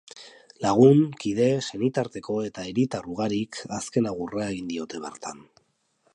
Lagun, 0.65 1.03
kide, 1.23 1.49
senitarteko 1.65 2.39
eta 2.47 2.65
hiritar 2.71 3.11
ugarik 3.17 3.61
azken 3.81 4.13
agurra 4.15 4.51
egin 4.51 4.73
diote 4.75 5.05
bertan. 5.07 5.47